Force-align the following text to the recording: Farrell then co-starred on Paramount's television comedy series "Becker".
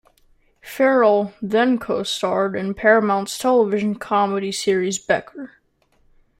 Farrell 0.63 1.31
then 1.43 1.77
co-starred 1.77 2.57
on 2.57 2.73
Paramount's 2.73 3.37
television 3.37 3.93
comedy 3.93 4.51
series 4.51 4.97
"Becker". 4.97 5.59